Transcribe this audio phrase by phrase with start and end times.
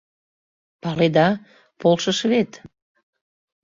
[0.81, 1.27] Паледа,
[1.79, 2.51] полшыш вет.